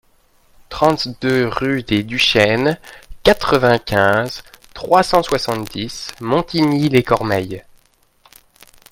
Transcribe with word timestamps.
trente-deux 0.69 1.47
rue 1.47 1.83
des 1.83 2.01
Duchesnes, 2.01 2.79
quatre-vingt-quinze, 3.21 4.41
trois 4.73 5.03
cent 5.03 5.21
soixante-dix, 5.21 6.07
Montigny-lès-Cormeilles 6.19 7.63